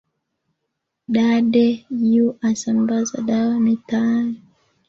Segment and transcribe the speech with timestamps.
[1.07, 4.41] Dade yuasambaza dawa mitaani